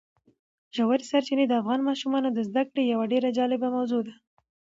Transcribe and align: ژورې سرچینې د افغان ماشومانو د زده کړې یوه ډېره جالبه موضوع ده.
ژورې 0.75 1.05
سرچینې 1.11 1.45
د 1.47 1.53
افغان 1.61 1.79
ماشومانو 1.89 2.29
د 2.31 2.39
زده 2.49 2.63
کړې 2.69 2.83
یوه 2.93 3.05
ډېره 3.13 3.29
جالبه 3.37 3.67
موضوع 3.75 4.01
ده. 4.07 4.13